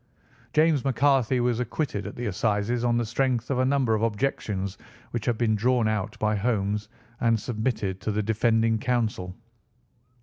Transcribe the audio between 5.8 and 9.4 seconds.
out by Holmes and submitted to the defending counsel.